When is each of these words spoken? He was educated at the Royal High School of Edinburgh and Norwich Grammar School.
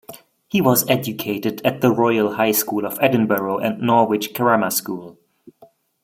He 0.47 0.61
was 0.61 0.89
educated 0.89 1.61
at 1.63 1.81
the 1.81 1.91
Royal 1.93 2.33
High 2.33 2.53
School 2.53 2.87
of 2.87 2.97
Edinburgh 3.03 3.59
and 3.59 3.79
Norwich 3.81 4.33
Grammar 4.33 4.71
School. 4.71 5.19